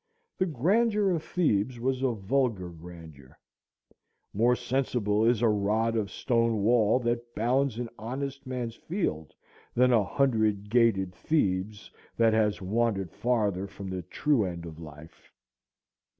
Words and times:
The 0.39 0.47
grandeur 0.47 1.11
of 1.11 1.21
Thebes 1.23 1.79
was 1.79 2.01
a 2.01 2.11
vulgar 2.13 2.69
grandeur. 2.69 3.37
More 4.33 4.55
sensible 4.55 5.23
is 5.23 5.43
a 5.43 5.47
rod 5.47 5.95
of 5.95 6.09
stone 6.09 6.63
wall 6.63 6.97
that 7.01 7.35
bounds 7.35 7.77
an 7.77 7.87
honest 7.99 8.47
man's 8.47 8.73
field 8.73 9.35
than 9.75 9.93
a 9.93 10.03
hundred 10.03 10.71
gated 10.71 11.13
Thebes 11.13 11.91
that 12.17 12.33
has 12.33 12.63
wandered 12.63 13.11
farther 13.11 13.67
from 13.67 13.91
the 13.91 14.01
true 14.01 14.43
end 14.43 14.65
of 14.65 14.79
life. 14.79 15.31